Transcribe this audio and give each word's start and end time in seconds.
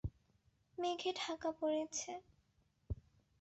মেঘে 0.77 1.11
ঢাকা 1.17 1.49
পড়েছে। 1.59 2.11